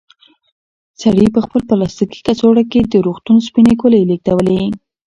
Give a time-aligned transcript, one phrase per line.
[1.01, 4.61] سړي په خپل پلاستیکي کڅوړه کې د روغتون سپینې ګولۍ لېږدولې.